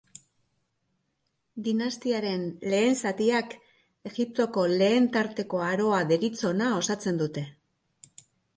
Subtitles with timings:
[1.67, 3.53] Dinastiaren lehen zatiak,
[4.13, 7.49] Egiptoko lehen tarteko aroa deritzona osatzen dute.